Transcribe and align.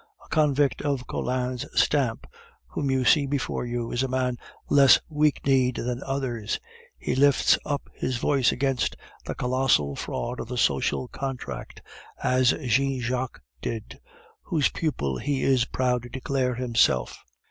A 0.25 0.29
convict 0.29 0.81
of 0.81 1.05
Collin's 1.05 1.63
stamp, 1.79 2.25
whom 2.69 2.89
you 2.89 3.05
see 3.05 3.27
before 3.27 3.67
you, 3.67 3.91
is 3.91 4.01
a 4.01 4.07
man 4.07 4.37
less 4.67 4.99
weak 5.09 5.45
kneed 5.45 5.75
than 5.75 6.01
others; 6.03 6.59
he 6.97 7.13
lifts 7.13 7.59
up 7.67 7.83
his 7.93 8.17
voice 8.17 8.51
against 8.51 8.95
the 9.27 9.35
colossal 9.35 9.95
fraud 9.95 10.39
of 10.39 10.47
the 10.47 10.57
Social 10.57 11.07
Contract, 11.07 11.83
as 12.23 12.49
Jean 12.65 12.99
Jacques 12.99 13.43
did, 13.61 13.99
whose 14.41 14.69
pupil 14.69 15.19
he 15.19 15.43
is 15.43 15.65
proud 15.65 16.01
to 16.01 16.09
declare 16.09 16.55
himself. 16.55 17.19